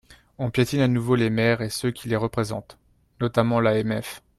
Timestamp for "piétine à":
0.49-0.87